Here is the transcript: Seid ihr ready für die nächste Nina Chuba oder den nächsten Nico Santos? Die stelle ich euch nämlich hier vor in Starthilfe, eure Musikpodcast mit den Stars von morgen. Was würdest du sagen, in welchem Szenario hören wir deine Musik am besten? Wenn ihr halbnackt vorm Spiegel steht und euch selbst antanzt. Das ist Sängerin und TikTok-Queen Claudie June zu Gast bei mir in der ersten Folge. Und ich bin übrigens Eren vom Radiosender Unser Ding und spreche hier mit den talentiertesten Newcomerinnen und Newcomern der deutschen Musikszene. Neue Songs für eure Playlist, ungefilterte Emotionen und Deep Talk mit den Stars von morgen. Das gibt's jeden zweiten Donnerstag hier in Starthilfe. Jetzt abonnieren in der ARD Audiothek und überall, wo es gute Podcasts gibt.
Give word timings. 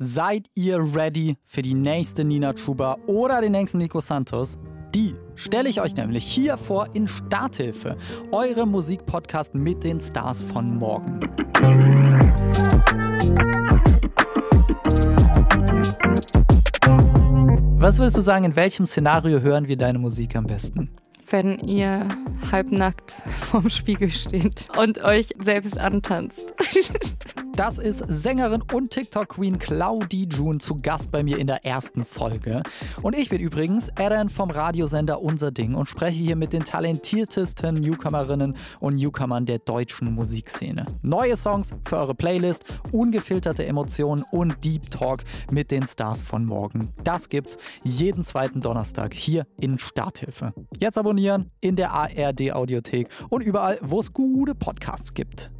Seid 0.00 0.48
ihr 0.54 0.78
ready 0.94 1.36
für 1.44 1.60
die 1.60 1.74
nächste 1.74 2.24
Nina 2.24 2.52
Chuba 2.52 2.98
oder 3.08 3.40
den 3.40 3.50
nächsten 3.50 3.78
Nico 3.78 3.98
Santos? 3.98 4.56
Die 4.94 5.16
stelle 5.34 5.68
ich 5.68 5.80
euch 5.80 5.96
nämlich 5.96 6.24
hier 6.24 6.56
vor 6.56 6.94
in 6.94 7.08
Starthilfe, 7.08 7.96
eure 8.30 8.64
Musikpodcast 8.64 9.56
mit 9.56 9.82
den 9.82 10.00
Stars 10.00 10.44
von 10.44 10.76
morgen. 10.76 11.18
Was 17.80 17.98
würdest 17.98 18.18
du 18.18 18.20
sagen, 18.20 18.44
in 18.44 18.54
welchem 18.54 18.86
Szenario 18.86 19.40
hören 19.40 19.66
wir 19.66 19.76
deine 19.76 19.98
Musik 19.98 20.36
am 20.36 20.46
besten? 20.46 20.90
Wenn 21.28 21.58
ihr 21.58 22.06
halbnackt 22.52 23.16
vorm 23.50 23.68
Spiegel 23.68 24.10
steht 24.10 24.68
und 24.78 25.02
euch 25.02 25.30
selbst 25.38 25.76
antanzt. 25.76 26.54
Das 27.58 27.76
ist 27.76 28.04
Sängerin 28.06 28.62
und 28.72 28.90
TikTok-Queen 28.92 29.58
Claudie 29.58 30.28
June 30.30 30.58
zu 30.58 30.76
Gast 30.76 31.10
bei 31.10 31.24
mir 31.24 31.38
in 31.38 31.48
der 31.48 31.66
ersten 31.66 32.04
Folge. 32.04 32.62
Und 33.02 33.18
ich 33.18 33.30
bin 33.30 33.40
übrigens 33.40 33.88
Eren 33.96 34.28
vom 34.28 34.48
Radiosender 34.48 35.20
Unser 35.20 35.50
Ding 35.50 35.74
und 35.74 35.86
spreche 35.86 36.22
hier 36.22 36.36
mit 36.36 36.52
den 36.52 36.62
talentiertesten 36.62 37.74
Newcomerinnen 37.74 38.56
und 38.78 38.94
Newcomern 38.94 39.44
der 39.44 39.58
deutschen 39.58 40.14
Musikszene. 40.14 40.86
Neue 41.02 41.36
Songs 41.36 41.74
für 41.84 41.96
eure 41.96 42.14
Playlist, 42.14 42.62
ungefilterte 42.92 43.66
Emotionen 43.66 44.24
und 44.30 44.62
Deep 44.62 44.88
Talk 44.92 45.24
mit 45.50 45.72
den 45.72 45.84
Stars 45.84 46.22
von 46.22 46.44
morgen. 46.44 46.92
Das 47.02 47.28
gibt's 47.28 47.58
jeden 47.82 48.22
zweiten 48.22 48.60
Donnerstag 48.60 49.12
hier 49.12 49.48
in 49.58 49.80
Starthilfe. 49.80 50.54
Jetzt 50.78 50.96
abonnieren 50.96 51.50
in 51.60 51.74
der 51.74 51.90
ARD 51.90 52.52
Audiothek 52.52 53.08
und 53.30 53.40
überall, 53.40 53.80
wo 53.82 53.98
es 53.98 54.12
gute 54.12 54.54
Podcasts 54.54 55.12
gibt. 55.12 55.50